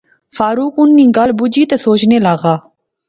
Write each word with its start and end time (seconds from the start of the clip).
فاروق 0.37 0.75
ان 0.81 0.89
نی 0.95 1.05
گل 1.17 1.29
بجی 1.39 1.63
تے 1.69 1.77
سوچنے 1.85 2.17
لاغا 2.25 2.55